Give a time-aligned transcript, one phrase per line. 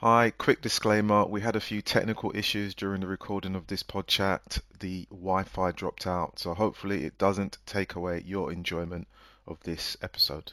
[0.00, 1.24] Hi, quick disclaimer.
[1.24, 4.60] We had a few technical issues during the recording of this pod chat.
[4.78, 9.08] The Wi Fi dropped out, so hopefully it doesn't take away your enjoyment
[9.44, 10.52] of this episode.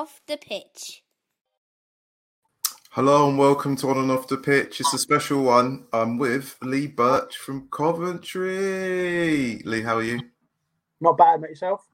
[0.00, 1.02] Off the Pitch.
[2.92, 4.80] Hello and welcome to On and Off the Pitch.
[4.80, 5.84] It's a special one.
[5.92, 9.58] I'm with Lee Burch from Coventry.
[9.58, 10.22] Lee, how are you?
[11.02, 11.50] Not bad, mate.
[11.50, 11.86] Yourself?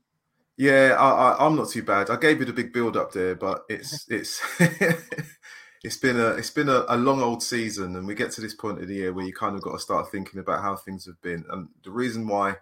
[0.57, 2.09] Yeah, I, I, am not too bad.
[2.09, 4.41] I gave you the big build up there, but it's it's
[5.83, 8.55] it's been a it's been a, a, long old season, and we get to this
[8.55, 11.07] point of the year where you kind of got to start thinking about how things
[11.07, 11.45] have been.
[11.51, 12.55] And the reason why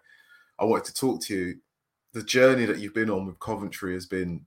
[0.58, 1.56] I wanted to talk to you
[2.14, 4.46] the journey that you've been on with Coventry has been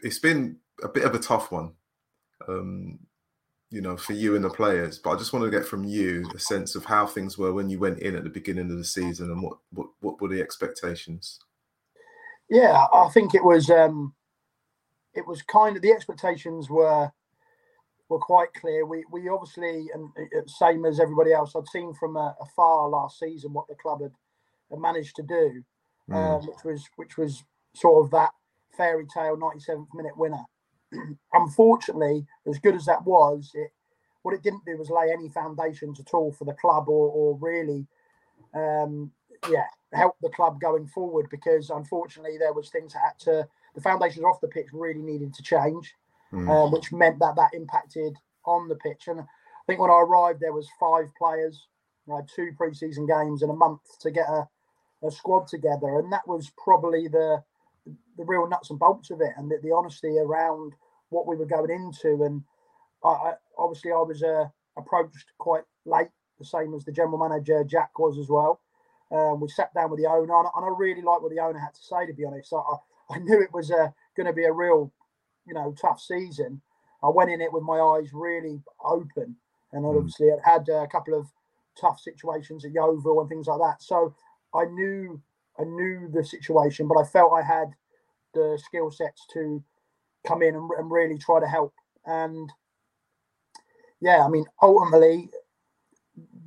[0.00, 1.72] it's been a bit of a tough one.
[2.46, 3.00] Um,
[3.70, 4.98] you know, for you and the players.
[4.98, 7.68] But I just want to get from you a sense of how things were when
[7.68, 10.40] you went in at the beginning of the season and what what, what were the
[10.40, 11.38] expectations?
[12.48, 14.14] Yeah, I think it was um
[15.14, 17.10] it was kind of the expectations were
[18.08, 18.86] were quite clear.
[18.86, 23.52] We we obviously and uh, same as everybody else, I'd seen from afar last season
[23.52, 24.12] what the club had,
[24.70, 25.62] had managed to do
[26.10, 26.14] mm.
[26.14, 28.30] um, which was which was sort of that
[28.78, 30.42] fairy tale 97th minute winner.
[31.34, 33.70] Unfortunately, as good as that was, it
[34.22, 37.38] what it didn't do was lay any foundations at all for the club or, or
[37.40, 37.86] really
[38.54, 39.10] um,
[39.50, 43.80] yeah help the club going forward because unfortunately there was things that had to the
[43.80, 45.94] foundations off the pitch really needed to change
[46.32, 46.48] mm.
[46.48, 49.24] um, which meant that that impacted on the pitch and i
[49.66, 51.68] think when i arrived there was five players
[52.12, 54.48] I had two preseason games in a month to get a,
[55.06, 57.42] a squad together, and that was probably the
[58.18, 60.74] the real nuts and bolts of it, and the, the honesty around
[61.10, 62.24] what we were going into.
[62.24, 62.42] And
[63.02, 64.46] I, I obviously I was uh,
[64.76, 66.08] approached quite late,
[66.38, 68.60] the same as the general manager Jack was as well.
[69.10, 71.58] Um, we sat down with the owner, and, and I really liked what the owner
[71.58, 72.06] had to say.
[72.06, 74.92] To be honest, I, I knew it was uh, going to be a real,
[75.46, 76.60] you know, tough season.
[77.02, 79.36] I went in it with my eyes really open,
[79.72, 79.96] and hmm.
[79.96, 80.38] obviously mm.
[80.44, 81.28] I had uh, a couple of
[81.80, 83.82] tough situations at Yeovil and things like that.
[83.82, 84.14] So
[84.52, 85.20] I knew
[85.58, 87.74] I knew the situation, but I felt I had
[88.38, 89.62] the skill sets to
[90.26, 91.74] come in and, and really try to help.
[92.06, 92.50] And
[94.00, 95.30] yeah, I mean, ultimately,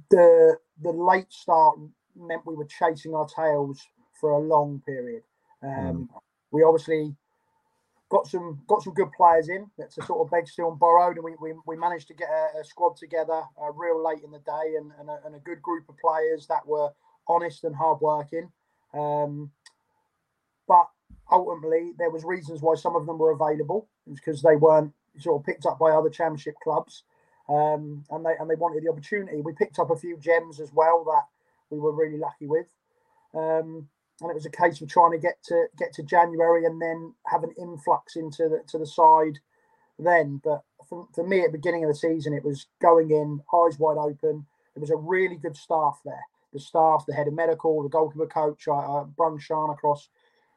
[0.09, 1.77] the the late start
[2.15, 3.81] meant we were chasing our tails
[4.19, 5.23] for a long period.
[5.63, 6.07] Um, mm.
[6.51, 7.15] We obviously
[8.09, 9.69] got some got some good players in.
[9.77, 12.29] That's a sort of beg, still and borrowed, and we, we, we managed to get
[12.29, 15.39] a, a squad together uh, real late in the day, and, and a, and, a,
[15.39, 16.89] good group of players that were
[17.27, 18.51] honest and hardworking.
[18.93, 19.51] Um,
[21.31, 23.87] ultimately, there was reasons why some of them were available.
[24.13, 27.03] because they weren't sort of picked up by other championship clubs,
[27.49, 29.41] um, and they and they wanted the opportunity.
[29.41, 31.25] We picked up a few gems as well that
[31.69, 32.67] we were really lucky with.
[33.33, 33.87] Um,
[34.21, 37.13] and it was a case of trying to get to get to January and then
[37.27, 39.39] have an influx into the to the side
[39.97, 40.41] then.
[40.43, 43.79] But for, for me, at the beginning of the season, it was going in eyes
[43.79, 44.45] wide open.
[44.75, 48.27] There was a really good staff there the staff, the head of medical, the goalkeeper
[48.27, 48.67] coach.
[48.67, 50.09] I, I brung Sean across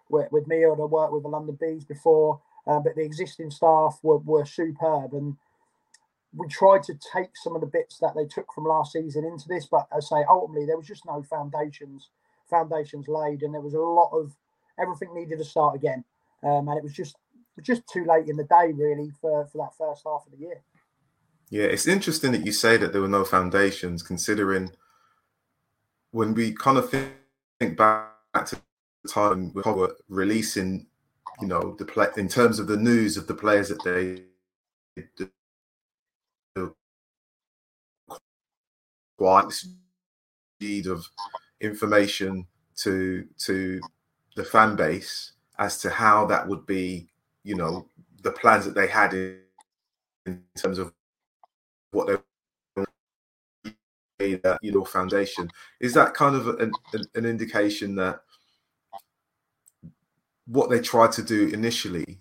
[0.08, 3.50] with, with me, and I worked with the London Bees before, uh, but the existing
[3.50, 5.12] staff were, were superb.
[5.12, 5.36] And
[6.34, 9.48] we tried to take some of the bits that they took from last season into
[9.48, 12.10] this, but I say ultimately there was just no foundations
[12.50, 14.32] foundations laid, and there was a lot of
[14.78, 16.04] everything needed to start again.
[16.42, 17.16] Um, and it was just
[17.62, 20.60] just too late in the day, really, for, for that first half of the year.
[21.50, 24.72] Yeah, it's interesting that you say that there were no foundations, considering
[26.10, 28.10] when we kind of think, back
[28.46, 28.60] to
[29.08, 30.86] time we were releasing,
[31.40, 34.22] you know, the play in terms of the news of the players that they
[39.18, 39.52] quite
[40.58, 41.06] speed of
[41.60, 42.46] information
[42.76, 43.80] to to
[44.36, 47.08] the fan base as to how that would be,
[47.44, 47.88] you know,
[48.22, 49.38] the plans that they had in,
[50.26, 50.92] in terms of
[51.92, 52.16] what they
[54.18, 55.48] that you know foundation.
[55.80, 56.72] Is that kind of an,
[57.14, 58.20] an indication that
[60.46, 62.20] what they tried to do initially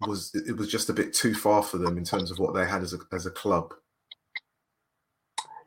[0.00, 2.66] was it was just a bit too far for them in terms of what they
[2.66, 3.74] had as a as a club.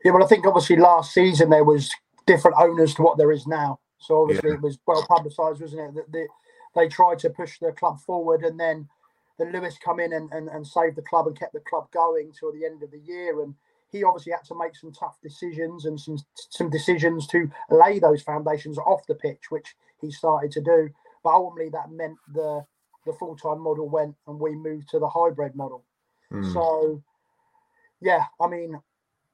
[0.04, 1.90] Yeah, well, I think obviously last season there was
[2.26, 3.80] different owners to what there is now.
[3.98, 4.56] So obviously yeah.
[4.56, 5.94] it was well publicised, wasn't it?
[5.94, 6.26] That they,
[6.74, 8.88] they tried to push the club forward, and then
[9.38, 12.32] the Lewis come in and, and, and saved the club and kept the club going
[12.32, 13.42] till the end of the year.
[13.42, 13.54] And
[13.90, 18.22] he obviously had to make some tough decisions and some some decisions to lay those
[18.22, 20.88] foundations off the pitch, which he started to do.
[21.22, 22.64] But ultimately, that meant the
[23.06, 25.84] the full time model went, and we moved to the hybrid model.
[26.32, 26.52] Mm.
[26.52, 27.02] So,
[28.00, 28.80] yeah, I mean,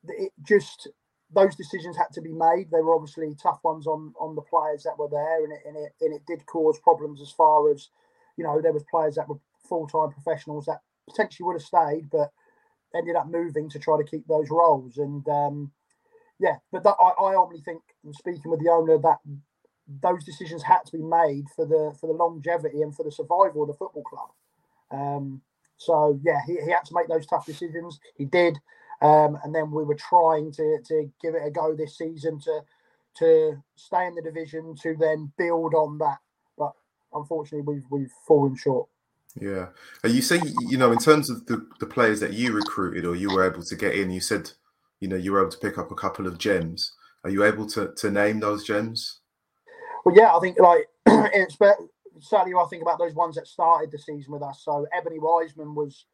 [0.04, 0.88] it just
[1.34, 2.70] those decisions had to be made.
[2.70, 5.76] They were obviously tough ones on on the players that were there, and it and
[5.76, 7.88] it and it did cause problems as far as
[8.36, 12.08] you know there was players that were full time professionals that potentially would have stayed,
[12.10, 12.30] but
[12.94, 14.98] ended up moving to try to keep those roles.
[14.98, 15.72] And um,
[16.38, 19.18] yeah, but that, I, I only think, and speaking with the owner, that
[20.02, 23.62] those decisions had to be made for the for the longevity and for the survival
[23.62, 24.30] of the football club.
[24.90, 25.40] Um,
[25.76, 28.00] so yeah, he, he had to make those tough decisions.
[28.16, 28.58] He did,
[29.02, 32.60] um, and then we were trying to to give it a go this season to
[33.18, 36.18] to stay in the division to then build on that.
[36.58, 36.72] But
[37.12, 38.88] unfortunately, we've we've fallen short.
[39.40, 39.66] Yeah.
[40.02, 43.14] And you say, you know, in terms of the, the players that you recruited or
[43.14, 44.50] you were able to get in, you said,
[45.00, 46.94] you know, you were able to pick up a couple of gems.
[47.22, 49.20] Are you able to, to name those gems?
[50.06, 50.88] Well, yeah, I think like
[51.34, 51.58] it's
[52.20, 54.62] certainly I think about those ones that started the season with us.
[54.64, 56.06] So Ebony Wiseman was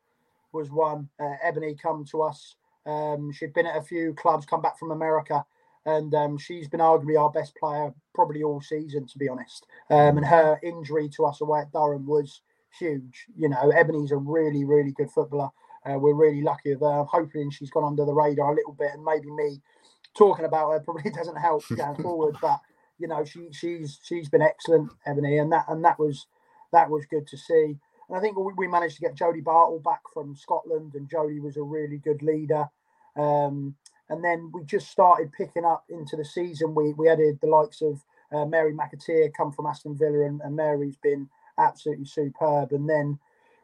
[0.53, 1.11] was one.
[1.21, 2.57] Uh, Ebony come to us.
[2.87, 5.45] Um, she'd been at a few clubs, come back from America,
[5.85, 9.67] and um, she's been arguably our best player probably all season, to be honest.
[9.91, 12.41] Um, and her injury to us away at Durham was
[12.79, 13.27] huge.
[13.37, 15.51] You know, Ebony's a really, really good footballer.
[15.85, 17.01] Uh, we're really lucky with her.
[17.01, 19.61] I'm hoping she's gone under the radar a little bit, and maybe me
[20.17, 22.37] talking about her probably doesn't help going forward.
[22.41, 22.59] But
[22.99, 26.27] you know, she she's she's been excellent, Ebony, and that and that was
[26.73, 27.77] that was good to see.
[28.09, 31.57] And I think we, managed to get Jodie Bartle back from Scotland, and Jodie was
[31.57, 32.69] a really good leader.
[33.17, 33.75] Um,
[34.09, 36.75] and then we just started picking up into the season.
[36.75, 38.03] We we added the likes of
[38.33, 41.29] uh, Mary McAteer come from Aston Villa, and, and Mary's been
[41.59, 42.73] absolutely superb.
[42.73, 43.19] And then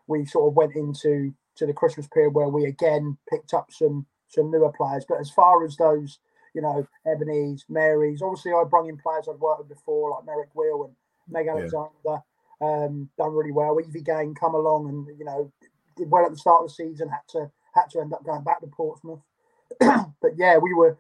[0.07, 4.07] we sort of went into to the Christmas period where we again picked up some
[4.29, 5.05] some newer players.
[5.09, 6.19] But as far as those,
[6.55, 10.51] you know, Ebony's, Mary's, obviously I brought in players I'd worked with before, like Merrick
[10.55, 10.95] Wheel and
[11.29, 12.19] Meg Alexander, yeah.
[12.61, 13.79] um, done really well.
[13.81, 15.53] Evie Gain come along and you know
[15.97, 17.09] did well at the start of the season.
[17.09, 19.21] Had to had to end up going back to Portsmouth.
[19.81, 20.99] but yeah, we were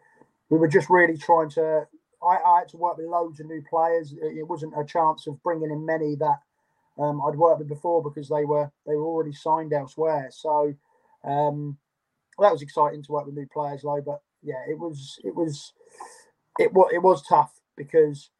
[0.50, 1.86] we were just really trying to.
[2.22, 4.12] I, I had to work with loads of new players.
[4.20, 6.40] It wasn't a chance of bringing in many that
[6.98, 10.28] um, I'd worked with before because they were they were already signed elsewhere.
[10.30, 10.74] So
[11.24, 11.78] um,
[12.38, 14.02] that was exciting to work with new players, though.
[14.04, 15.73] But yeah, it was it was
[16.58, 18.31] it was it was tough because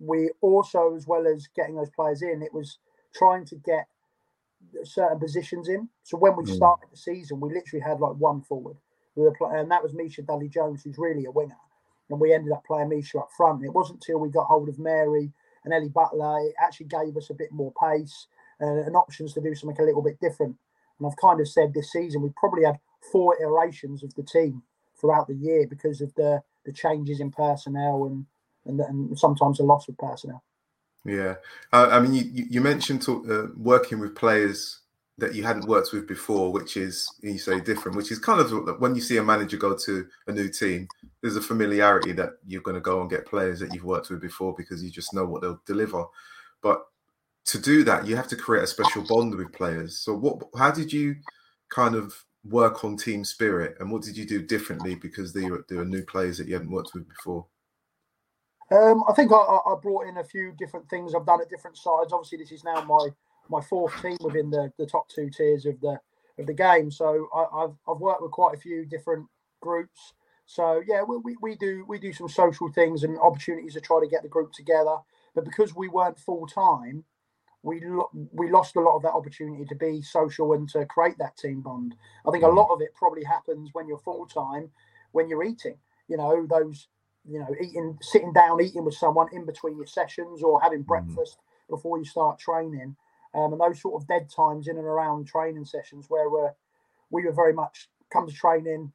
[0.00, 2.78] we also, as well as getting those players in, it was
[3.14, 3.86] trying to get
[4.84, 5.88] certain positions in.
[6.02, 6.56] So when we mm.
[6.56, 8.76] started the season, we literally had like one forward.
[9.14, 11.56] We were playing, and that was Misha Dudley Jones, who's really a winger.
[12.08, 13.60] And we ended up playing Misha up front.
[13.60, 15.30] And it wasn't until we got hold of Mary
[15.64, 18.26] and Ellie Butler, it actually gave us a bit more pace
[18.60, 20.56] uh, and options to do something a little bit different.
[20.98, 22.78] And I've kind of said this season we probably had
[23.12, 24.62] four iterations of the team
[25.00, 28.26] throughout the year because of the the changes in personnel and
[28.66, 30.42] and, and sometimes the loss of personnel.
[31.04, 31.36] Yeah,
[31.72, 34.80] uh, I mean, you you mentioned uh, working with players
[35.20, 38.80] that you hadn't worked with before, which is you say different, which is kind of
[38.80, 40.88] when you see a manager go to a new team,
[41.20, 44.20] there's a familiarity that you're going to go and get players that you've worked with
[44.20, 46.04] before because you just know what they'll deliver.
[46.62, 46.82] But
[47.46, 49.98] to do that, you have to create a special bond with players.
[49.98, 50.42] So, what?
[50.56, 51.16] How did you
[51.70, 52.14] kind of
[52.44, 56.04] work on team spirit, and what did you do differently because there were, were new
[56.04, 57.46] players that you hadn't worked with before?
[58.70, 61.76] Um, I think I, I, brought in a few different things I've done at different
[61.76, 62.12] sides.
[62.12, 63.08] Obviously, this is now my
[63.48, 65.98] my fourth team within the, the top two tiers of the
[66.38, 66.90] of the game.
[66.90, 69.26] So I, have I've worked with quite a few different
[69.60, 70.14] groups.
[70.46, 74.00] So yeah, we, we, we do we do some social things and opportunities to try
[74.00, 74.96] to get the group together.
[75.34, 77.04] But because we weren't full time,
[77.62, 81.18] we lo- we lost a lot of that opportunity to be social and to create
[81.18, 81.94] that team bond.
[82.26, 82.56] I think a mm.
[82.56, 84.70] lot of it probably happens when you're full time,
[85.12, 85.76] when you're eating.
[86.08, 86.88] You know those
[87.28, 90.86] you know eating sitting down eating with someone in between your sessions or having mm.
[90.86, 91.70] breakfast mm.
[91.70, 92.96] before you start training
[93.34, 96.52] um, and those sort of dead times in and around training sessions where we're,
[97.10, 98.92] we were very much come to training,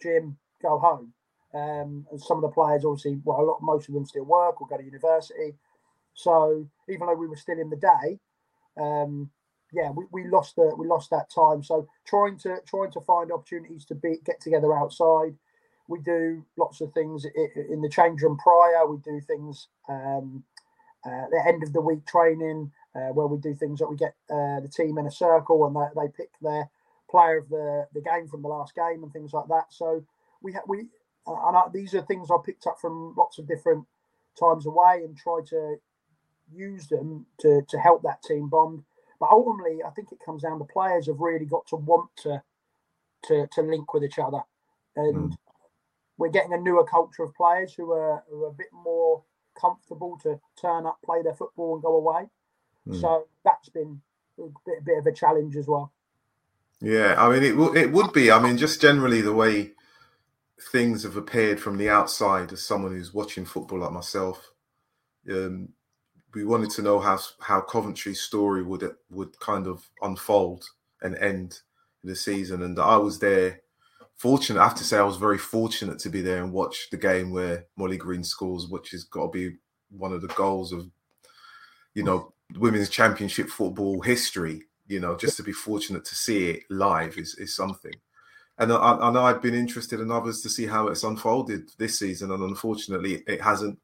[0.00, 1.12] gym, go home.
[1.54, 4.60] Um, and some of the players, obviously, well, a lot, most of them still work
[4.60, 5.54] or go to university.
[6.18, 8.18] So even though we were still in the day,
[8.80, 9.30] um,
[9.72, 11.62] yeah, we, we lost the we lost that time.
[11.62, 15.36] So trying to trying to find opportunities to be get together outside.
[15.88, 17.24] We do lots of things
[17.70, 18.86] in the change room prior.
[18.86, 20.44] We do things um,
[21.04, 24.14] uh, the end of the week training uh, where we do things that we get
[24.30, 26.68] uh, the team in a circle and they, they pick their
[27.10, 29.66] player of the, the game from the last game and things like that.
[29.70, 30.04] So
[30.42, 30.88] we ha- we
[31.26, 33.86] uh, and I, these are things I picked up from lots of different
[34.38, 35.76] times away and try to
[36.54, 38.84] use them to to help that team bond.
[39.20, 42.42] But ultimately, I think it comes down to players have really got to want to
[43.24, 44.42] to to link with each other.
[44.96, 45.36] and mm.
[46.16, 49.22] we're getting a newer culture of players who are, who are, a bit more
[49.60, 52.28] comfortable to turn up, play their football, and go away.
[52.86, 53.00] Mm.
[53.00, 54.00] So that's been
[54.38, 55.92] a bit, a bit of a challenge as well.
[56.80, 58.30] Yeah, I mean, it w- it would be.
[58.30, 59.72] I mean, just generally the way
[60.72, 64.52] things have appeared from the outside as someone who's watching football like myself.
[65.30, 65.70] Um,
[66.34, 70.64] we wanted to know how how Coventry's story would would kind of unfold
[71.02, 71.60] and end
[72.04, 73.60] the season, and I was there.
[74.16, 76.96] Fortunate, I have to say, I was very fortunate to be there and watch the
[76.96, 79.56] game where Molly Green scores, which has got to be
[79.96, 80.90] one of the goals of,
[81.94, 84.64] you know, women's championship football history.
[84.88, 87.94] You know, just to be fortunate to see it live is is something.
[88.58, 91.98] And I, I know I've been interested in others to see how it's unfolded this
[91.98, 93.78] season, and unfortunately, it hasn't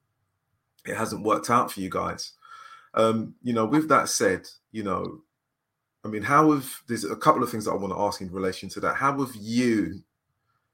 [0.87, 2.33] it hasn't worked out for you guys.
[2.95, 5.21] Um, you know, with that said, you know,
[6.05, 8.31] I mean, how have there's a couple of things that I want to ask in
[8.31, 8.97] relation to that.
[8.97, 10.03] How have you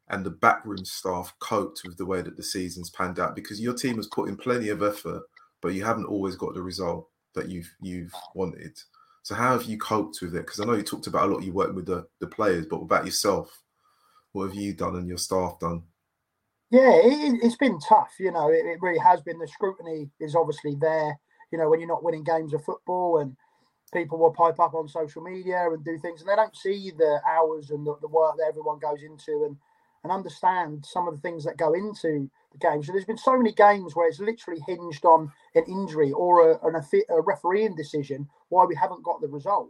[0.08, 3.36] and the backroom staff coped with the way that the season's panned out?
[3.36, 5.22] Because your team has put in plenty of effort,
[5.60, 8.76] but you haven't always got the result that you've you've wanted.
[9.22, 10.46] So how have you coped with it?
[10.46, 11.44] Because I know you talked about a lot.
[11.44, 13.62] You work with the the players, but about yourself,
[14.32, 15.84] what have you done and your staff done?
[16.70, 18.14] Yeah, it, has been tough.
[18.20, 19.38] You know, it, it, really has been.
[19.38, 21.18] The scrutiny is obviously there.
[21.50, 23.36] You know, when you're not winning games of football and
[23.92, 27.20] people will pipe up on social media and do things, and they don't see the
[27.28, 29.56] hours and the, the work that everyone goes into and
[30.02, 32.82] and understand some of the things that go into the game.
[32.82, 36.66] So there's been so many games where it's literally hinged on an injury or a,
[36.66, 36.74] an,
[37.10, 39.68] a refereeing decision why we haven't got the result.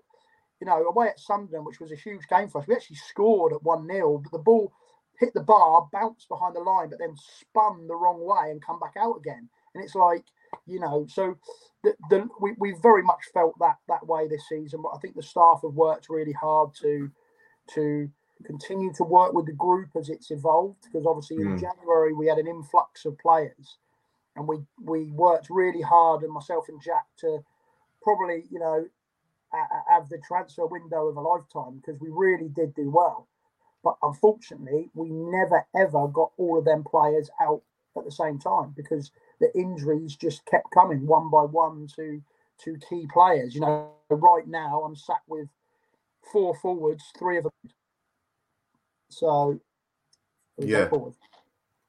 [0.60, 3.52] You know, away at Sunderland, which was a huge game for us, we actually scored
[3.52, 4.72] at 1 0, but the ball
[5.20, 8.80] hit the bar, bounce behind the line, but then spun the wrong way and come
[8.80, 9.48] back out again.
[9.74, 10.24] And it's like,
[10.66, 11.36] you know, so
[11.84, 14.80] the, the we, we very much felt that that way this season.
[14.82, 17.10] But I think the staff have worked really hard to
[17.74, 18.10] to
[18.44, 20.84] continue to work with the group as it's evolved.
[20.84, 21.42] Because obviously mm.
[21.42, 21.64] in hmm.
[21.64, 23.76] January we had an influx of players,
[24.34, 27.44] and we we worked really hard, and myself and Jack to
[28.02, 28.86] probably you know
[29.88, 33.28] have the transfer window of a lifetime because we really did do well.
[33.82, 37.62] But unfortunately, we never ever got all of them players out
[37.96, 39.10] at the same time because
[39.40, 42.22] the injuries just kept coming one by one to
[42.64, 43.54] to key players.
[43.54, 45.48] You know, right now I'm sat with
[46.32, 47.72] four forwards, three of them.
[49.08, 49.60] So
[50.58, 50.88] yeah.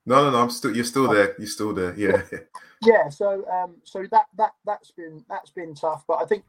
[0.06, 0.38] No, no, no.
[0.38, 0.76] I'm still.
[0.76, 1.36] You're still there.
[1.38, 1.96] You're still there.
[1.96, 2.24] Yeah.
[2.84, 3.10] Yeah.
[3.10, 6.04] So, um, so that that that's been that's been tough.
[6.08, 6.44] But I think,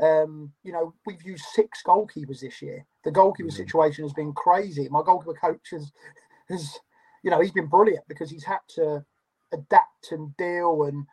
[0.00, 2.86] um, you know, we've used six goalkeepers this year.
[3.04, 3.56] The goalkeeper mm-hmm.
[3.56, 4.88] situation has been crazy.
[4.90, 5.90] My goalkeeper coach has,
[6.48, 6.78] has,
[7.24, 9.04] you know, he's been brilliant because he's had to
[9.52, 11.06] adapt and deal and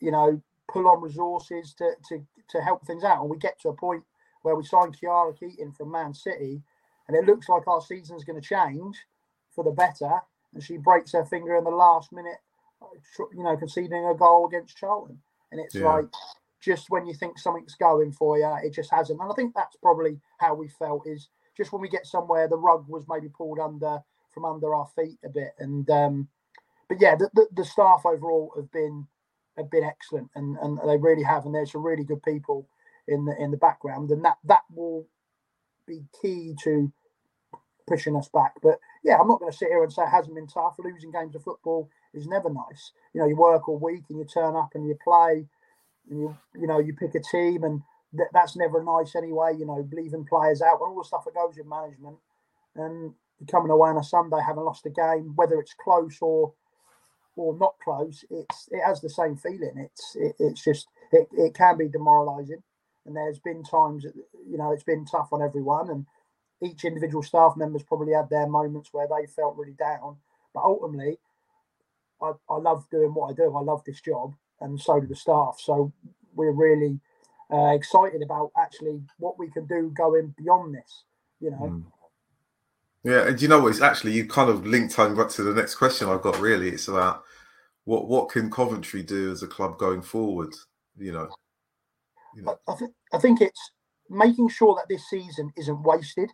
[0.00, 3.20] you know pull on resources to to to help things out.
[3.20, 4.04] And we get to a point
[4.42, 6.62] where we sign Khiara Keating from Man City,
[7.08, 8.96] and it looks like our season's going to change
[9.54, 10.20] for the better.
[10.52, 12.38] And she breaks her finger in the last minute,
[13.34, 15.18] you know, conceding a goal against Charlton.
[15.50, 15.92] And it's yeah.
[15.92, 16.06] like
[16.64, 19.20] just when you think something's going for you, it just hasn't.
[19.20, 22.56] And I think that's probably how we felt is just when we get somewhere, the
[22.56, 23.98] rug was maybe pulled under
[24.32, 25.52] from under our feet a bit.
[25.58, 26.28] And um,
[26.88, 29.06] but yeah, the, the, the, staff overall have been
[29.56, 31.44] have been excellent, and, and they really have.
[31.44, 32.68] And there's some really good people
[33.06, 35.06] in the in the background, and that that will
[35.86, 36.92] be key to
[37.86, 38.54] pushing us back.
[38.62, 40.76] But yeah, I'm not going to sit here and say it hasn't been tough.
[40.78, 42.92] Losing games of football is never nice.
[43.12, 45.46] You know, you work all week and you turn up and you play,
[46.10, 47.82] and you you know you pick a team, and
[48.16, 49.54] th- that's never nice anyway.
[49.58, 52.16] You know, leaving players out and all the stuff that goes with management,
[52.76, 53.14] and
[53.50, 56.54] coming away on a Sunday having lost a game, whether it's close or
[57.36, 59.74] or not close, it's it has the same feeling.
[59.78, 62.62] It's it, it's just it, it can be demoralising,
[63.06, 64.14] and there's been times that
[64.48, 66.06] you know it's been tough on everyone, and
[66.62, 70.18] each individual staff members probably had their moments where they felt really down.
[70.54, 71.18] But ultimately,
[72.22, 73.54] I, I love doing what I do.
[73.56, 75.60] I love this job, and so do the staff.
[75.62, 75.92] So
[76.34, 77.00] we're really
[77.52, 81.04] uh, excited about actually what we can do going beyond this.
[81.40, 81.56] You know.
[81.56, 81.84] Mm.
[83.04, 83.68] Yeah, and you know what?
[83.68, 86.40] It's actually you kind of linked time back to the next question I've got.
[86.40, 87.22] Really, it's about
[87.84, 90.54] what what can Coventry do as a club going forward?
[90.96, 91.28] You know,
[92.34, 92.58] you know.
[92.66, 93.72] I, th- I think it's
[94.08, 96.30] making sure that this season isn't wasted.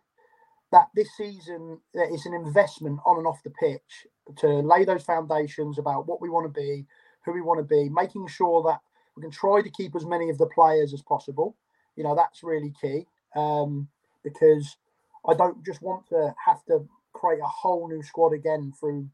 [0.70, 5.80] That this season is an investment on and off the pitch to lay those foundations
[5.80, 6.86] about what we want to be,
[7.24, 8.80] who we want to be, making sure that
[9.16, 11.56] we can try to keep as many of the players as possible.
[11.96, 13.88] You know, that's really key um,
[14.22, 14.76] because
[15.28, 19.08] I don't just want to have to create a whole new squad again through,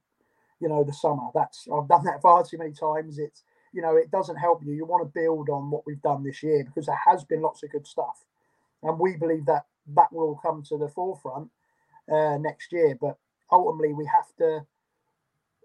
[0.60, 1.28] you know, the summer.
[1.34, 3.18] That's I've done that far too many times.
[3.18, 4.72] It's you know, it doesn't help you.
[4.72, 7.62] You want to build on what we've done this year because there has been lots
[7.62, 8.24] of good stuff,
[8.82, 11.50] and we believe that that will come to the forefront
[12.10, 12.96] uh, next year.
[13.00, 13.18] But
[13.50, 14.66] ultimately we have to,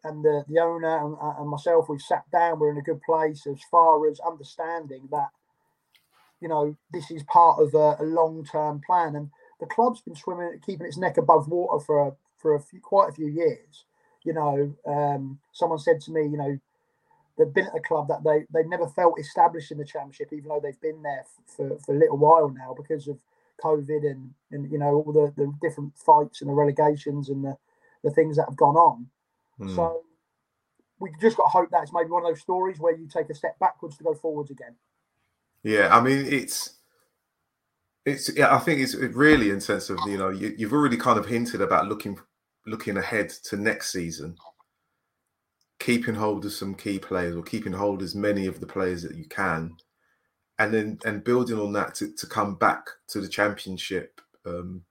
[0.04, 2.60] and the the owner and, and myself, we've sat down.
[2.60, 5.30] We're in a good place as far as understanding that,
[6.40, 9.30] you know, this is part of a, a long term plan, and
[9.60, 13.10] the club's been swimming, keeping its neck above water for a, for a few, quite
[13.10, 13.86] a few years.
[14.24, 16.60] You know, um, someone said to me, you know,
[17.38, 20.50] they've been at the club that they they never felt established in the championship, even
[20.50, 23.20] though they've been there for, for a little while now because of
[23.64, 27.58] COVID and and you know all the, the different fights and the relegations and the,
[28.04, 29.08] the things that have gone on.
[29.60, 29.76] Mm.
[29.76, 30.04] So
[31.00, 33.30] we've just got to hope that it's maybe one of those stories where you take
[33.30, 34.76] a step backwards to go forwards again.
[35.64, 36.78] Yeah, I mean it's
[38.06, 41.20] it's yeah, I think it's really in sense of you know you, you've already kind
[41.20, 42.18] of hinted about looking
[42.66, 44.36] looking ahead to next season
[45.82, 49.16] keeping hold of some key players or keeping hold as many of the players that
[49.16, 49.76] you can
[50.60, 54.84] and then and building on that to, to come back to the championship um,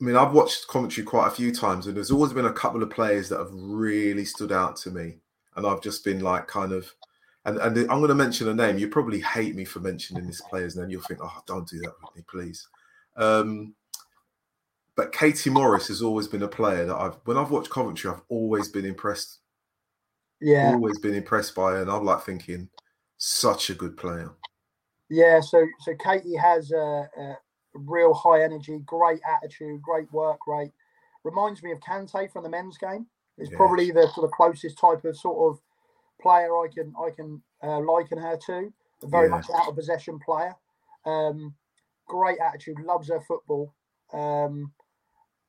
[0.00, 2.82] I mean, I've watched Coventry quite a few times, and there's always been a couple
[2.82, 5.18] of players that have really stood out to me,
[5.56, 6.90] and I've just been like, kind of,
[7.44, 8.78] and and I'm going to mention a name.
[8.78, 10.88] You probably hate me for mentioning this player's name.
[10.88, 12.66] You'll think, oh, don't do that with me, please.
[13.16, 13.74] Um,
[14.96, 18.22] but Katie Morris has always been a player that I've when I've watched Coventry, I've
[18.28, 19.38] always been impressed.
[20.40, 22.70] Yeah, always been impressed by her, and I'm like thinking,
[23.18, 24.30] such a good player.
[25.10, 27.36] Yeah, so so Katie has a, a
[27.74, 30.72] real high energy, great attitude, great work rate.
[31.24, 33.06] Reminds me of Kante from the men's game.
[33.38, 33.56] It's yes.
[33.56, 35.60] probably the sort of closest type of sort of
[36.20, 38.72] player I can I can uh, liken her to.
[39.02, 40.54] A very much out of possession player.
[41.06, 41.54] Um,
[42.06, 43.74] great attitude, loves her football.
[44.12, 44.72] Um,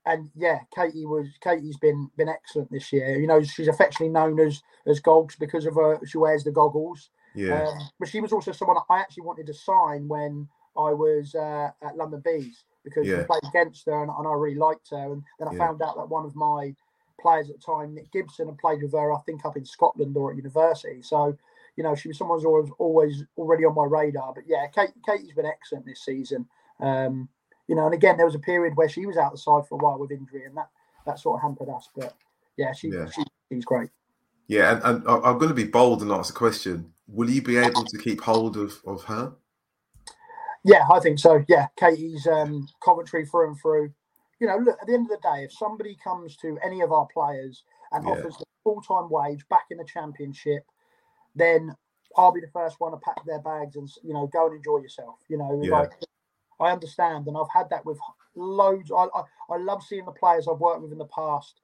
[0.05, 3.19] and yeah, Katie was Katie's been been excellent this year.
[3.19, 5.99] You know, she's affectionately known as as Gogs because of her.
[6.05, 7.09] She wears the goggles.
[7.35, 7.63] Yeah.
[7.63, 11.69] Um, but she was also someone I actually wanted to sign when I was uh,
[11.81, 13.19] at London Bees because yeah.
[13.19, 15.11] we played against her and, and, I really liked her.
[15.13, 15.57] And then I yeah.
[15.57, 16.73] found out that one of my
[17.19, 20.17] players at the time, Nick Gibson, had played with her, I think, up in Scotland
[20.17, 21.01] or at university.
[21.01, 21.37] So,
[21.75, 24.33] you know, she was someone who's always, always already on my radar.
[24.33, 26.47] But yeah, Kate, Katie's been excellent this season.
[26.79, 27.29] Um,
[27.67, 29.75] you know, and again, there was a period where she was out the side for
[29.75, 30.69] a while with injury, and that
[31.05, 31.89] that sort of hampered us.
[31.95, 32.15] But
[32.57, 33.09] yeah, she, yeah.
[33.09, 33.89] she she's great.
[34.47, 36.91] Yeah, and, and I'm going to be bold and ask a question.
[37.07, 39.33] Will you be able to keep hold of, of her?
[40.63, 41.43] Yeah, I think so.
[41.47, 43.93] Yeah, Katie's um, Coventry through and through.
[44.39, 46.91] You know, look, at the end of the day, if somebody comes to any of
[46.91, 48.11] our players and yeah.
[48.11, 50.63] offers full time wage back in the championship,
[51.35, 51.75] then
[52.17, 54.79] I'll be the first one to pack their bags and you know go and enjoy
[54.79, 55.15] yourself.
[55.29, 55.79] You know, yeah.
[55.79, 55.91] like
[56.59, 57.97] I understand, and I've had that with
[58.35, 58.91] loads.
[58.91, 61.61] I, I, I love seeing the players I've worked with in the past.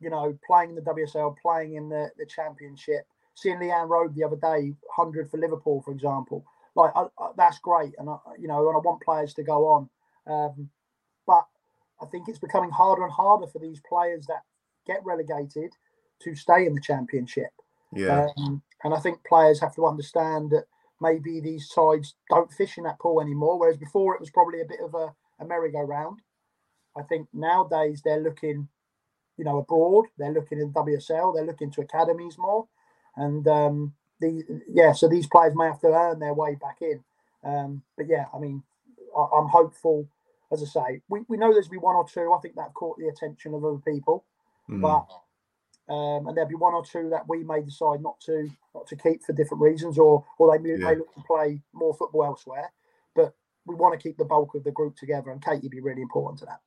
[0.00, 3.04] You know, playing in the WSL, playing in the, the Championship.
[3.34, 6.44] Seeing Leanne Road the other day, hundred for Liverpool, for example.
[6.78, 9.66] Like I, I, that's great, and I, you know, and I want players to go
[9.66, 9.90] on.
[10.28, 10.70] Um,
[11.26, 11.44] but
[12.00, 14.42] I think it's becoming harder and harder for these players that
[14.86, 15.72] get relegated
[16.22, 17.50] to stay in the Championship.
[17.92, 18.28] Yeah.
[18.38, 20.66] Um, and I think players have to understand that
[21.00, 23.58] maybe these sides don't fish in that pool anymore.
[23.58, 26.20] Whereas before it was probably a bit of a, a merry-go-round.
[26.96, 28.68] I think nowadays they're looking,
[29.36, 30.06] you know, abroad.
[30.16, 31.34] They're looking in WSL.
[31.34, 32.66] They're looking to academies more,
[33.16, 34.92] and um, the yeah.
[34.92, 37.02] So these players may have to earn their way back in.
[37.44, 38.62] Um, but yeah, I mean,
[39.16, 40.08] I, am hopeful.
[40.50, 42.32] As I say, we, we know there's be one or two.
[42.32, 44.24] I think that caught the attention of other people,
[44.68, 44.80] mm.
[44.80, 45.06] but
[45.92, 48.96] um, and there'll be one or two that we may decide not to not to
[48.96, 50.90] keep for different reasons, or or they may, yeah.
[50.90, 52.72] may look to play more football elsewhere.
[53.14, 53.34] But
[53.66, 56.40] we want to keep the bulk of the group together, and Katie be really important
[56.40, 56.60] to that.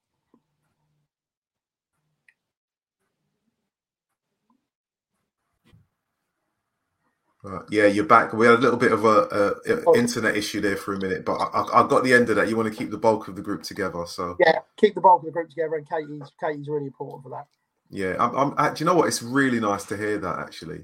[7.69, 8.33] Yeah, you're back.
[8.33, 9.95] We had a little bit of a, a, a oh.
[9.95, 12.47] internet issue there for a minute, but I, I, got the end of that.
[12.47, 15.21] You want to keep the bulk of the group together, so yeah, keep the bulk
[15.21, 17.47] of the group together, and Katie's Katie's really important for that.
[17.89, 18.73] Yeah, I'm, I'm.
[18.73, 19.07] Do you know what?
[19.07, 20.37] It's really nice to hear that.
[20.37, 20.83] Actually,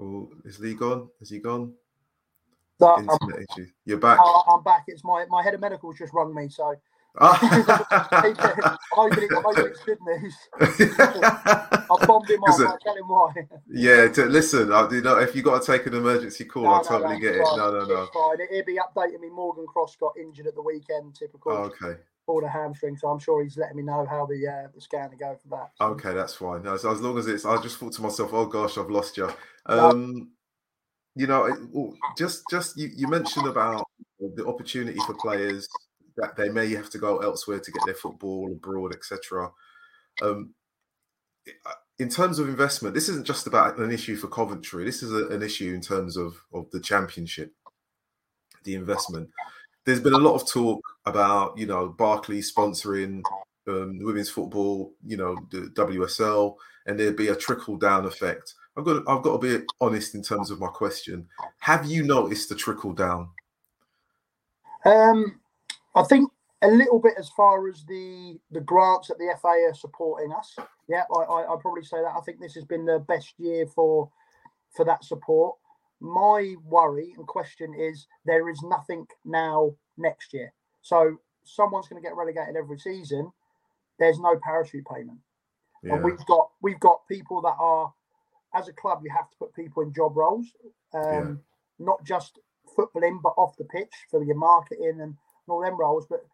[0.00, 1.08] oh, is Lee gone?
[1.20, 1.74] Is he gone?
[2.80, 3.66] No, Internet issue.
[3.84, 4.18] You're back.
[4.48, 4.84] I'm back.
[4.88, 6.74] It's my my head of medicals just rung me, so
[7.18, 7.36] I'm
[8.92, 10.34] hoping, it's good news.
[11.90, 12.60] I'll him off.
[12.60, 13.32] I'll tell him why.
[13.68, 14.72] Yeah, to, listen.
[14.72, 17.20] I, you know, if you got to take an emergency call, no, I totally no,
[17.20, 17.40] get it.
[17.56, 18.02] No, no, no.
[18.02, 18.38] It's fine.
[18.50, 19.30] He'll be updating me.
[19.30, 21.14] Morgan Cross got injured at the weekend.
[21.14, 21.52] Typical.
[21.52, 24.68] Oh, okay pulled a hamstring, so I'm sure he's letting me know how the uh,
[24.74, 25.70] the scan to go for that.
[25.78, 25.84] So.
[25.92, 26.64] Okay, that's fine.
[26.64, 29.16] No, so as long as it's, I just thought to myself, oh gosh, I've lost
[29.16, 29.30] you.
[29.66, 30.32] Um,
[31.14, 33.86] you know, just just you, you mentioned about
[34.18, 35.68] the opportunity for players
[36.16, 39.50] that they may have to go elsewhere to get their football abroad, etc.
[40.22, 40.54] Um,
[41.98, 44.84] in terms of investment, this isn't just about an issue for Coventry.
[44.84, 47.52] This is a, an issue in terms of of the championship,
[48.64, 49.30] the investment
[49.86, 53.22] there's been a lot of talk about you know Barclays sponsoring
[53.68, 58.54] um, women's football, you know, the WSL, and there'd be a trickle down effect.
[58.76, 61.28] I've got I've got to be honest in terms of my question.
[61.60, 63.30] Have you noticed the trickle down?
[64.84, 65.40] Um,
[65.96, 66.30] I think
[66.62, 70.54] a little bit as far as the the grants that the FA are supporting us.
[70.88, 72.14] Yeah, I, I I'd probably say that.
[72.16, 74.10] I think this has been the best year for
[74.74, 75.56] for that support.
[76.00, 80.52] My worry and question is there is nothing now next year.
[80.82, 83.32] So someone's going to get relegated every season.
[83.98, 85.18] There's no parachute payment,
[85.82, 85.94] yeah.
[85.94, 87.92] and we've got we've got people that are
[88.54, 90.46] as a club you have to put people in job roles,
[90.94, 91.86] um, yeah.
[91.86, 92.38] not just
[92.76, 95.14] footballing but off the pitch for your marketing and
[95.48, 96.06] all them roles.
[96.08, 96.24] But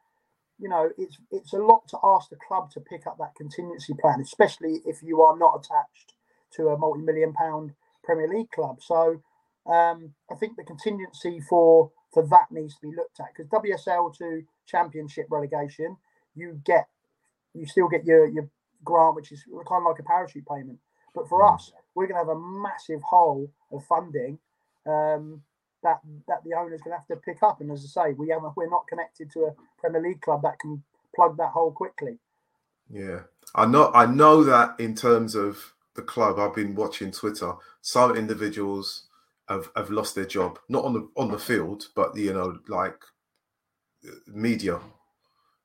[0.58, 3.94] you know, it's it's a lot to ask the club to pick up that contingency
[4.00, 6.14] plan, especially if you are not attached
[6.56, 7.72] to a multi-million pound
[8.04, 8.78] Premier League club.
[8.82, 9.22] So
[9.66, 14.16] um, I think the contingency for for that needs to be looked at because WSL
[14.18, 15.96] to Championship relegation,
[16.34, 16.88] you get
[17.54, 18.48] you still get your your
[18.84, 20.78] grant, which is kind of like a parachute payment.
[21.14, 21.54] But for mm.
[21.54, 24.38] us, we're going to have a massive hole of funding
[24.86, 25.42] um,
[25.82, 27.60] that that the owner's going to have to pick up.
[27.60, 30.58] And as I say, we have we're not connected to a Premier League club that
[30.58, 30.82] can
[31.14, 32.18] plug that hole quickly.
[32.90, 33.20] Yeah,
[33.54, 33.90] I know.
[33.94, 37.54] I know that in terms of the club, I've been watching Twitter.
[37.80, 39.04] Some individuals
[39.48, 43.02] have, have lost their job, not on the on the field, but you know, like
[44.26, 44.78] media.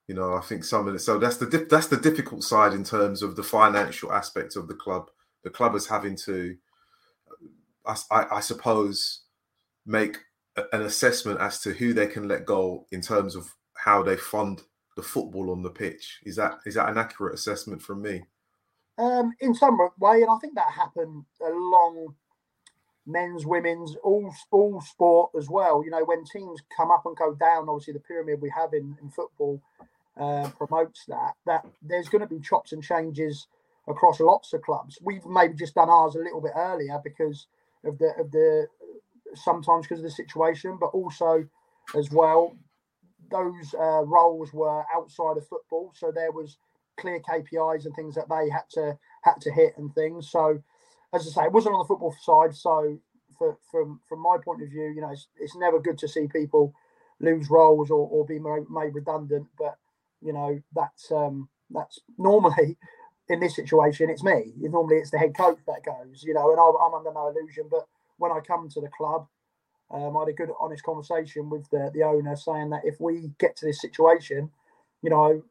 [0.08, 1.00] You know, I think some of it.
[1.00, 4.74] So that's the that's the difficult side in terms of the financial aspect of the
[4.74, 5.10] club.
[5.44, 6.56] The club is having to,
[7.86, 7.96] I,
[8.32, 9.22] I suppose,
[9.88, 10.18] make
[10.74, 14.62] an assessment as to who they can let go in terms of how they fund
[14.96, 16.20] the football on the pitch.
[16.24, 18.24] Is that is that an accurate assessment from me?
[18.98, 22.16] Um, in some way, and I think that happened along
[23.06, 25.84] men's, women's, all all sport as well.
[25.84, 28.98] You know, when teams come up and go down, obviously the pyramid we have in,
[29.02, 29.62] in football
[30.20, 31.34] uh, promotes that.
[31.46, 33.48] That there's going to be chops and changes
[33.88, 34.98] across lots of clubs.
[35.02, 37.48] We've maybe just done ours a little bit earlier because
[37.84, 38.68] of the of the
[39.44, 41.48] sometimes because of the situation, but also
[41.98, 42.54] as well
[43.30, 46.58] those uh, roles were outside of football, so there was
[46.98, 50.30] clear KPIs and things that they had to had to hit and things.
[50.32, 50.62] So
[51.14, 52.56] as I say, it wasn't on the football side.
[52.56, 53.00] So
[53.38, 56.28] for, from from my point of view, you know, it's, it's never good to see
[56.28, 56.74] people
[57.20, 59.48] lose roles or, or be made redundant.
[59.58, 59.78] But
[60.22, 62.78] you know, that's um, that's normally
[63.30, 64.54] in this situation, it's me.
[64.58, 66.24] Normally, it's the head coach that goes.
[66.24, 67.66] You know, and I'm, I'm under no illusion.
[67.70, 67.88] But
[68.18, 69.28] when I come to the club,
[69.90, 73.32] um, I had a good, honest conversation with the the owner, saying that if we
[73.40, 74.52] get to this situation,
[75.02, 75.42] you know,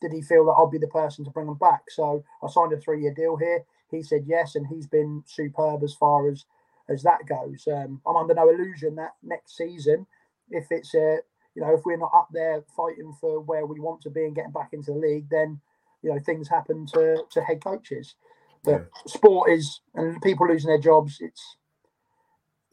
[0.00, 1.82] did he feel that I'd be the person to bring them back?
[1.90, 3.64] So I signed a three year deal here.
[3.90, 6.44] He said yes, and he's been superb as far as
[6.88, 7.66] as that goes.
[7.66, 10.06] Um, I'm under no illusion that next season,
[10.50, 11.18] if it's a
[11.54, 14.34] you know if we're not up there fighting for where we want to be and
[14.34, 15.60] getting back into the league, then
[16.02, 18.16] you know things happen to to head coaches.
[18.64, 19.12] But yeah.
[19.12, 21.18] sport is and people losing their jobs.
[21.20, 21.56] It's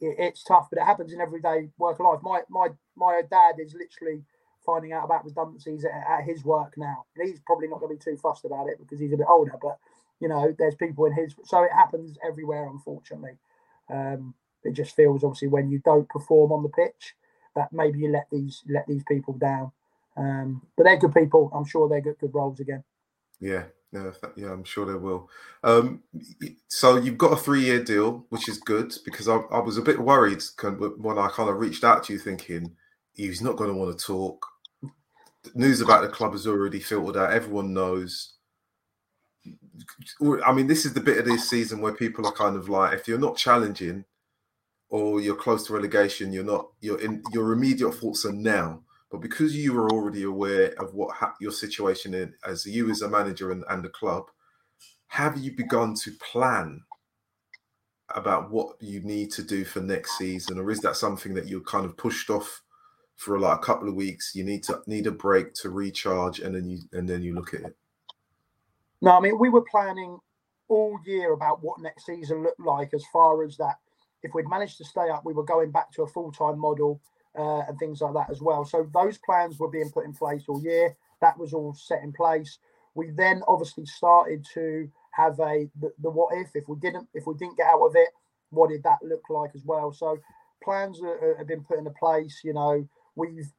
[0.04, 2.20] it, it's tough, but it happens in everyday work life.
[2.22, 4.22] My my my dad is literally
[4.64, 7.04] finding out about redundancies at, at his work now.
[7.16, 9.26] And he's probably not going to be too fussed about it because he's a bit
[9.28, 9.78] older, but
[10.20, 11.34] you know, there's people in his.
[11.44, 13.36] So it happens everywhere, unfortunately.
[13.90, 17.14] Um, it just feels obviously when you don't perform on the pitch
[17.54, 19.72] that maybe you let these let these people down.
[20.16, 21.50] Um, but they're good people.
[21.54, 22.84] I'm sure they get good roles again.
[23.40, 23.64] Yeah,
[23.94, 24.52] yeah, yeah.
[24.52, 25.30] I'm sure they will.
[25.62, 26.02] Um,
[26.68, 29.98] so you've got a three-year deal, which is good because I, I was a bit
[29.98, 30.42] worried
[30.98, 32.76] when I kind of reached out to you, thinking
[33.14, 34.44] he's not going to want to talk.
[35.54, 37.32] News about the club is already filtered out.
[37.32, 38.34] Everyone knows
[40.44, 42.94] I mean, this is the bit of this season where people are kind of like,
[42.94, 44.04] if you're not challenging
[44.88, 48.80] or you're close to relegation, you're not, you're in, your immediate thoughts are now.
[49.14, 53.00] But because you were already aware of what ha- your situation is, as you as
[53.00, 54.24] a manager and, and the club,
[55.06, 56.82] have you begun to plan
[58.12, 61.60] about what you need to do for next season, or is that something that you're
[61.60, 62.60] kind of pushed off
[63.14, 64.34] for like a couple of weeks?
[64.34, 67.54] You need to need a break to recharge, and then you and then you look
[67.54, 67.76] at it.
[69.00, 70.18] No, I mean we were planning
[70.66, 73.76] all year about what next season looked like as far as that.
[74.24, 77.00] If we'd managed to stay up, we were going back to a full time model
[77.38, 78.64] uh, and things like that as well.
[78.64, 80.96] So those plans were being put in place all year.
[81.20, 82.58] That was all set in place.
[82.94, 87.26] We then obviously started to have a the, the what if if we didn't if
[87.26, 88.10] we didn't get out of it,
[88.50, 89.92] what did that look like as well?
[89.92, 90.18] So
[90.62, 91.00] plans
[91.38, 92.40] have been put into place.
[92.44, 93.50] You know, we've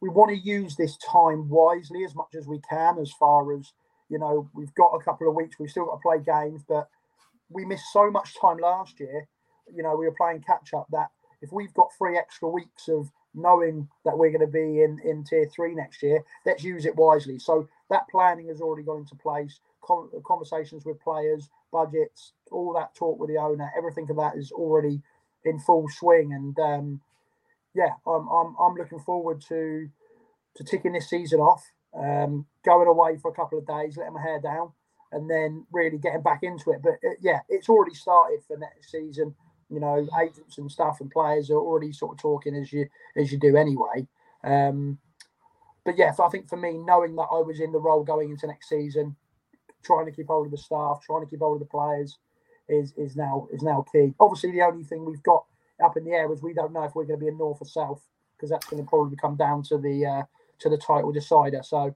[0.00, 3.72] we want to use this time wisely as much as we can as far as
[4.12, 5.58] you know, we've got a couple of weeks.
[5.58, 6.88] We've still got to play games, but
[7.48, 9.26] we missed so much time last year.
[9.74, 11.08] You know, we were playing catch up that
[11.42, 15.24] if we've got three extra weeks of knowing that we're going to be in in
[15.24, 17.38] tier three next year, let's use it wisely.
[17.38, 19.60] So that planning has already gone into place.
[19.84, 24.52] Con- conversations with players, budgets, all that talk with the owner, everything of that is
[24.52, 25.02] already
[25.44, 26.32] in full swing.
[26.32, 27.00] And um,
[27.74, 29.88] yeah, I'm, I'm I'm looking forward to
[30.56, 34.22] to ticking this season off, um, going away for a couple of days, letting my
[34.22, 34.72] hair down,
[35.12, 36.80] and then really getting back into it.
[36.82, 39.34] But uh, yeah, it's already started for next season.
[39.72, 43.32] You know, agents and stuff and players are already sort of talking as you as
[43.32, 44.06] you do anyway.
[44.44, 44.98] Um,
[45.84, 48.46] but yeah, I think for me, knowing that I was in the role going into
[48.46, 49.16] next season,
[49.82, 52.18] trying to keep hold of the staff, trying to keep hold of the players,
[52.68, 54.14] is is now is now key.
[54.20, 55.44] Obviously, the only thing we've got
[55.82, 57.60] up in the air is we don't know if we're going to be in north
[57.60, 58.02] or south
[58.36, 60.22] because that's going to probably come down to the uh,
[60.60, 61.62] to the title decider.
[61.62, 61.94] So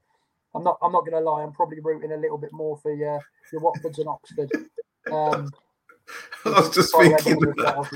[0.54, 1.42] I'm not I'm not going to lie.
[1.42, 3.20] I'm probably rooting a little bit more for your
[3.52, 4.50] your Watfords and Oxford.
[5.10, 5.50] Um,
[6.44, 7.88] I was just thinking that.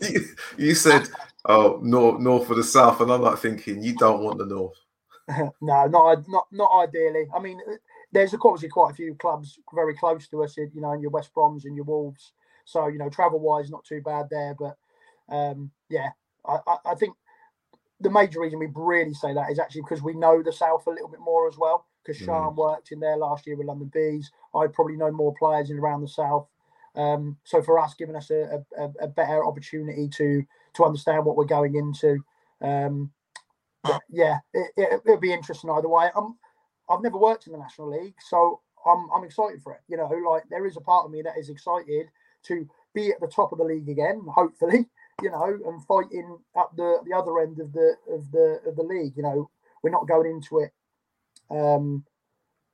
[0.00, 0.08] Yeah.
[0.08, 0.20] you,
[0.56, 1.08] you, said,
[1.44, 4.78] "Oh, north, north or the south," and I'm like thinking, you don't want the north.
[5.60, 7.26] no, not not not ideally.
[7.34, 7.60] I mean,
[8.12, 11.30] there's obviously quite a few clubs very close to us, you know, in your West
[11.34, 12.32] Broms and your Wolves.
[12.64, 14.54] So you know, travel wise, not too bad there.
[14.56, 14.76] But
[15.28, 16.10] um, yeah,
[16.46, 17.16] I, I, I think
[18.00, 20.90] the major reason we really say that is actually because we know the South a
[20.90, 21.86] little bit more as well.
[22.04, 22.26] Because mm.
[22.26, 24.30] Sean worked in there last year with London Bees.
[24.54, 26.46] I probably know more players in around the South.
[26.96, 30.42] Um, so for us, giving us a, a, a, better opportunity to
[30.74, 32.24] to understand what we're going into.
[32.62, 33.12] Um,
[34.08, 36.08] yeah, it, it, will be interesting either way.
[36.16, 36.38] I'm,
[36.88, 39.80] I've never worked in the National League, so I'm, I'm excited for it.
[39.88, 42.06] You know, like there is a part of me that is excited
[42.44, 44.86] to be at the top of the league again, hopefully.
[45.22, 48.82] You know, and fighting up the the other end of the of the of the
[48.82, 49.14] league.
[49.16, 49.50] You know,
[49.82, 50.72] we're not going into it
[51.50, 52.04] um,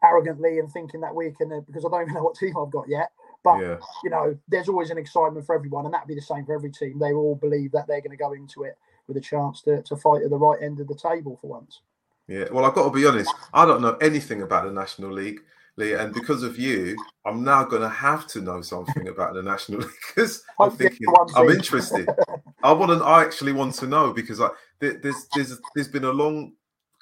[0.03, 2.73] arrogantly and thinking that we can uh, because I don't even know what team I've
[2.73, 3.13] got yet.
[3.45, 3.77] But yeah.
[4.05, 6.71] you know, there's always an excitement for everyone, and that'd be the same for every
[6.71, 6.99] team.
[6.99, 8.79] They all believe that they're going to go into it
[9.09, 11.81] with a chance to, to fight at the right end of the table for once.
[12.29, 13.33] Yeah, well, I've got to be honest.
[13.53, 15.41] I don't know anything about the National League,
[15.77, 19.43] Lee, and because of you, I'm now going to have to know something about the
[19.43, 22.09] National League because I'm thinking I'm interested.
[22.63, 23.05] I want to.
[23.05, 26.53] I actually want to know because I there's there's there's been a long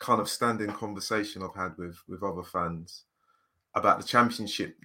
[0.01, 3.05] kind of standing conversation I've had with with other fans
[3.75, 4.77] about the championship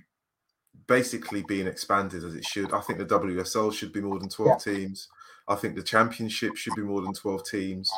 [0.87, 2.73] basically being expanded as it should.
[2.73, 4.73] I think the WSL should be more than 12 yeah.
[4.73, 5.07] teams.
[5.47, 7.91] I think the championship should be more than 12 teams.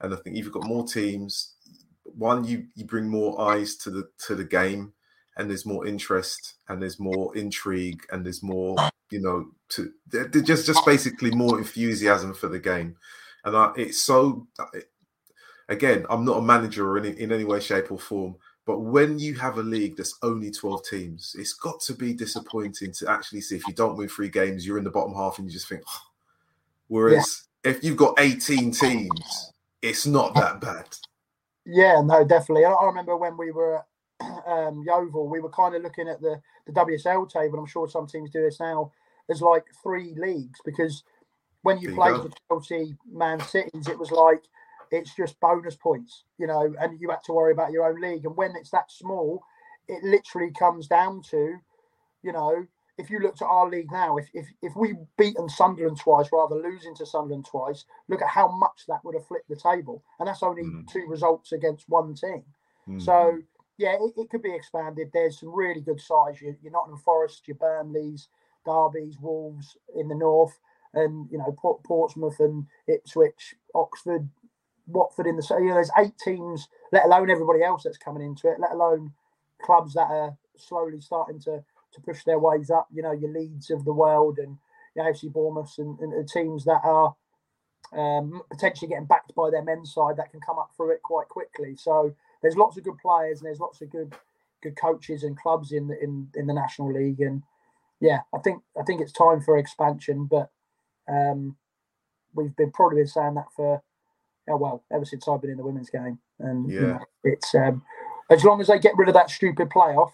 [0.00, 1.54] And I think if you've got more teams,
[2.04, 4.92] one, you, you bring more eyes to the to the game
[5.36, 8.76] and there's more interest and there's more intrigue and there's more,
[9.10, 9.92] you know, to
[10.42, 12.96] just just basically more enthusiasm for the game.
[13.44, 14.46] And I, it's so
[15.70, 19.18] again, I'm not a manager or in, in any way, shape, or form, but when
[19.18, 23.40] you have a league that's only 12 teams, it's got to be disappointing to actually
[23.40, 25.68] see if you don't win three games, you're in the bottom half and you just
[25.68, 26.00] think, oh.
[26.88, 27.72] whereas yeah.
[27.72, 30.86] if you've got 18 teams, it's not that bad.
[31.64, 32.64] Yeah, no, definitely.
[32.64, 33.86] I remember when we were at
[34.46, 37.58] um, Yeovil, we were kind of looking at the, the WSL table.
[37.58, 38.92] I'm sure some teams do this now.
[39.26, 41.04] There's like three leagues because
[41.62, 44.42] when you played the Chelsea Man Cities, it was like
[44.90, 48.24] it's just bonus points, you know, and you have to worry about your own league.
[48.24, 49.42] And when it's that small,
[49.88, 51.56] it literally comes down to,
[52.22, 52.66] you know,
[52.98, 56.56] if you looked at our league now, if if, if we beaten Sunderland twice rather
[56.56, 60.02] losing to Sunderland twice, look at how much that would have flipped the table.
[60.18, 60.86] And that's only mm.
[60.92, 62.44] two results against one team.
[62.88, 63.02] Mm.
[63.02, 63.38] So
[63.78, 65.08] yeah, it, it, could be expanded.
[65.12, 66.42] There's some really good sides.
[66.42, 68.28] You, you're Nottingham Forest, your Burnleys,
[68.66, 70.58] Derby's, Wolves in the north,
[70.92, 74.28] and you know Port, Portsmouth and Ipswich, Oxford,
[74.92, 78.48] Watford in the you know there's eight teams, let alone everybody else that's coming into
[78.48, 79.12] it, let alone
[79.62, 82.88] clubs that are slowly starting to to push their ways up.
[82.92, 84.58] You know your Leeds of the world and
[84.94, 87.14] you know, FC Bournemouth and, and, and, teams that are
[87.96, 91.28] um, potentially getting backed by their men's side that can come up through it quite
[91.28, 91.76] quickly.
[91.76, 94.14] So there's lots of good players and there's lots of good
[94.62, 97.42] good coaches and clubs in the in, in the National League and
[98.00, 100.50] yeah, I think I think it's time for expansion, but
[101.08, 101.56] um,
[102.34, 103.82] we've been probably been saying that for
[104.50, 106.18] oh well, ever since I've been in the women's game.
[106.38, 107.82] And yeah, you know, it's um,
[108.30, 110.10] as long as they get rid of that stupid playoff.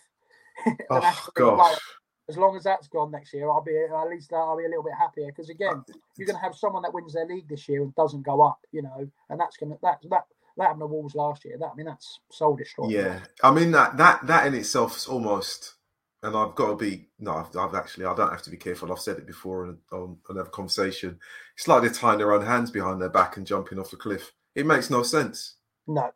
[0.90, 1.78] oh gosh.
[2.28, 4.84] as long as that's gone next year, I'll be at least I'll be a little
[4.84, 5.84] bit happier because again,
[6.16, 8.60] you're going to have someone that wins their league this year and doesn't go up,
[8.72, 10.24] you know, and that's going to that that
[10.56, 11.56] that happened to Wolves last year.
[11.58, 12.90] That I mean, that's soul destroying.
[12.90, 15.75] Yeah, I mean that that that in itself is almost
[16.22, 18.90] and I've got to be no, I've, I've, actually I don't have to be careful.
[18.90, 21.18] I've said it before in, on another conversation.
[21.56, 24.32] It's like they're tying their own hands behind their back and jumping off the cliff.
[24.54, 25.56] It makes no sense.
[25.86, 26.10] No,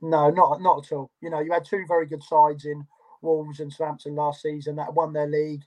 [0.00, 1.10] no, not not at all.
[1.20, 2.86] You know, you had two very good sides in
[3.20, 5.62] Wolves and Southampton last season that won their league,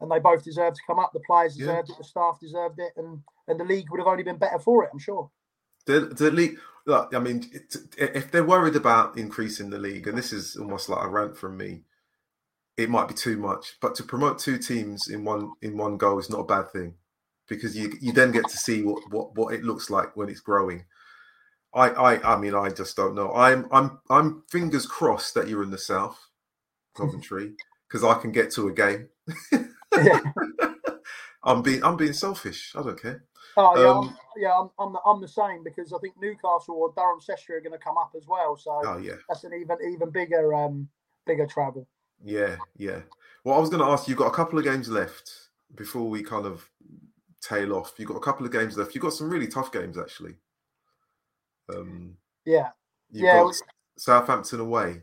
[0.00, 1.12] and they both deserved to come up.
[1.12, 1.94] The players deserved yeah.
[1.94, 4.84] it, the staff deserved it, and and the league would have only been better for
[4.84, 4.90] it.
[4.92, 5.30] I'm sure.
[5.86, 6.58] The the league.
[6.86, 10.88] Look, I mean, it, if they're worried about increasing the league, and this is almost
[10.88, 11.82] like a rant from me,
[12.78, 13.76] it might be too much.
[13.82, 16.94] But to promote two teams in one in one go is not a bad thing,
[17.48, 20.40] because you you then get to see what what, what it looks like when it's
[20.40, 20.84] growing.
[21.74, 23.32] I, I I mean I just don't know.
[23.34, 26.18] I'm I'm I'm fingers crossed that you're in the south,
[26.96, 27.54] Coventry,
[27.88, 29.08] because I can get to a game.
[31.42, 32.72] I'm being I'm being selfish.
[32.76, 33.24] I don't care.
[33.56, 34.52] Oh yeah, um, I'm, yeah.
[34.52, 37.72] I'm, I'm the, I'm the same because I think Newcastle or Durham Cheshire are going
[37.72, 38.56] to come up as well.
[38.56, 40.88] So oh yeah, that's an even even bigger um
[41.26, 41.88] bigger travel.
[42.24, 43.00] Yeah, yeah.
[43.44, 44.12] Well, I was going to ask you.
[44.12, 45.30] You've got a couple of games left
[45.74, 46.68] before we kind of
[47.40, 47.94] tail off.
[47.98, 48.94] You've got a couple of games left.
[48.94, 50.34] You've got some really tough games actually.
[51.74, 52.70] Um, yeah,
[53.10, 53.42] yeah.
[53.42, 53.54] Got
[53.96, 55.02] Southampton away.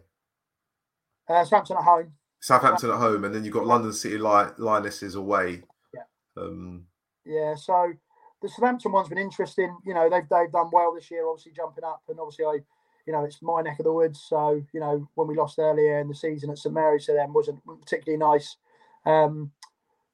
[1.27, 2.11] Uh, Southampton at home.
[2.39, 5.63] Southampton at home, and then you've got London City Lionesses away.
[5.93, 6.03] Yeah.
[6.37, 6.85] Um,
[7.25, 7.55] yeah.
[7.55, 7.93] So
[8.41, 9.75] the Southampton one's been interesting.
[9.85, 12.59] You know, they've they've done well this year, obviously jumping up, and obviously I,
[13.05, 14.23] you know, it's my neck of the woods.
[14.27, 17.33] So you know, when we lost earlier in the season at St Mary's to them
[17.33, 18.57] wasn't particularly nice.
[19.05, 19.51] Um,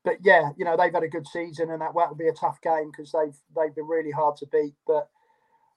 [0.04, 2.62] but yeah, you know, they've had a good season, and that will be a tough
[2.62, 4.76] game because they've they've been really hard to beat.
[4.88, 5.10] But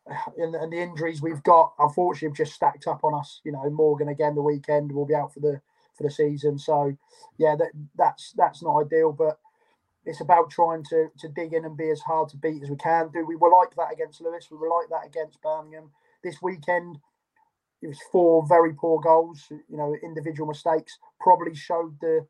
[0.37, 3.41] and, and the injuries we've got, unfortunately, have just stacked up on us.
[3.45, 5.61] You know, Morgan again the weekend will be out for the
[5.97, 6.59] for the season.
[6.59, 6.97] So
[7.39, 9.39] yeah, that that's that's not ideal, but
[10.05, 12.77] it's about trying to to dig in and be as hard to beat as we
[12.77, 13.25] can do.
[13.25, 14.49] We were like that against Lewes?
[14.51, 15.91] We were like that against Birmingham.
[16.25, 16.99] This weekend,
[17.83, 19.47] it was four very poor goals.
[19.51, 22.27] You know, individual mistakes probably showed the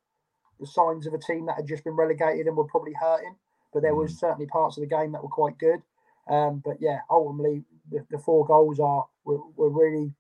[0.61, 3.37] the signs of a team that had just been relegated and were probably hurting.
[3.73, 4.19] But there was mm.
[4.19, 5.81] certainly parts of the game that were quite good.
[6.29, 10.13] Um, but yeah, ultimately the, the four goals are were, were, really.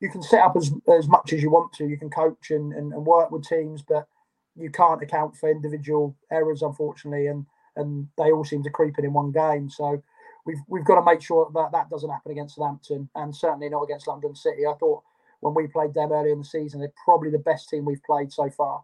[0.00, 1.86] You can set up as, as much as you want to.
[1.86, 4.08] You can coach and, and, and work with teams, but
[4.56, 9.04] you can't account for individual errors, unfortunately, and and they all seem to creep in
[9.04, 9.70] in one game.
[9.70, 10.02] So
[10.44, 13.82] we've we've got to make sure that that doesn't happen against Southampton, and certainly not
[13.82, 14.66] against London City.
[14.66, 15.02] I thought
[15.40, 18.32] when we played them earlier in the season, they're probably the best team we've played
[18.32, 18.82] so far.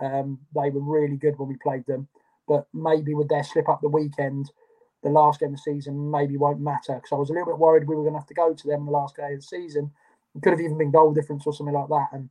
[0.00, 2.08] Um, they were really good when we played them,
[2.48, 4.50] but maybe with their slip up the weekend,
[5.02, 7.58] the last game of the season maybe won't matter because I was a little bit
[7.58, 9.38] worried we were going to have to go to them in the last day of
[9.38, 9.90] the season.
[10.34, 12.28] It could have even been goal difference or something like that, and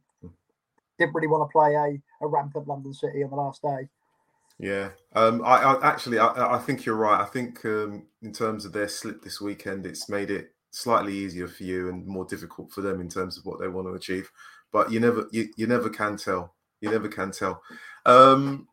[0.98, 3.90] didn't really want to play a, a rampant London City on the last day.
[4.60, 7.22] Yeah, um, I, I, actually I, I, think you're right.
[7.22, 11.48] I think um, in terms of their slip this weekend, it's made it slightly easier
[11.48, 14.30] for you and more difficult for them in terms of what they want to achieve.
[14.74, 16.56] But you never you, you never can tell.
[16.82, 17.62] You never can tell.
[18.06, 18.68] Um,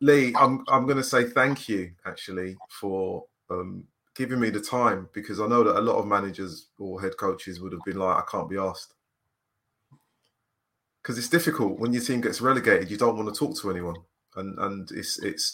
[0.00, 5.08] Lee, I'm I'm going to say thank you actually for um, giving me the time
[5.12, 8.16] because I know that a lot of managers or head coaches would have been like,
[8.16, 8.94] I can't be asked.
[11.02, 13.96] Because it's difficult when your team gets relegated, you don't want to talk to anyone.
[14.36, 15.52] And and it's it's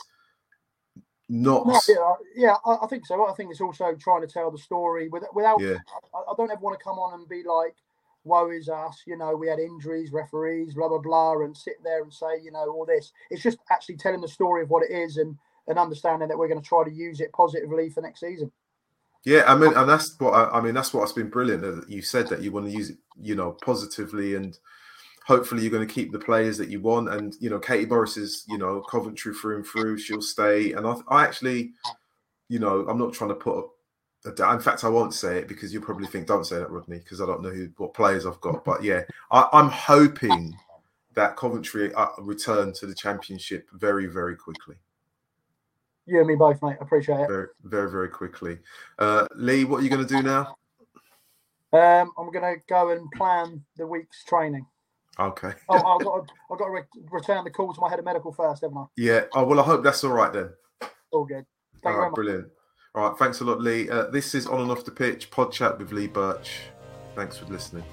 [1.29, 3.27] not yeah, yeah I, think so.
[3.29, 5.77] I think it's also trying to tell the story without yeah.
[6.15, 7.75] I, I don't ever want to come on and be like,
[8.25, 12.03] woe is us, you know, we had injuries, referees, blah blah blah, and sit there
[12.03, 13.13] and say, you know, all this.
[13.31, 15.37] It's just actually telling the story of what it is and
[15.67, 18.51] and understanding that we're going to try to use it positively for next season.
[19.25, 20.75] Yeah, I mean, and that's what I, I mean.
[20.75, 21.63] That's what's been brilliant.
[21.63, 24.59] That you said that you want to use it, you know, positively, and
[25.29, 27.11] hopefully you're going to keep the players that you want.
[27.11, 29.99] And you know, Katie Morris is, you know, Coventry through and through.
[29.99, 31.73] She'll stay, and I, I actually,
[32.49, 33.67] you know, I'm not trying to put.
[34.25, 36.99] A, in fact, I won't say it because you'll probably think don't say that, Rodney,
[36.99, 38.65] because I don't know who what players I've got.
[38.65, 40.57] But yeah, I, I'm hoping
[41.15, 44.77] that Coventry uh, return to the championship very, very quickly.
[46.07, 46.77] You and me both, mate.
[46.81, 47.29] I appreciate it.
[47.29, 48.59] Very, very, very quickly.
[48.99, 50.57] Uh, Lee, what are you going to do now?
[51.73, 54.65] Um, I'm going to go and plan the week's training.
[55.19, 55.53] Okay.
[55.69, 58.05] oh, I've got to, I've got to re- return the call to my head of
[58.05, 58.85] medical first, haven't I?
[58.97, 59.25] Yeah.
[59.35, 60.51] Oh well, I hope that's all right then.
[61.13, 61.45] All good.
[61.83, 62.49] Thank all right, brilliant.
[62.95, 63.89] All right, thanks a lot, Lee.
[63.89, 66.61] Uh, this is on and off the pitch pod chat with Lee Burch.
[67.15, 67.85] Thanks for listening.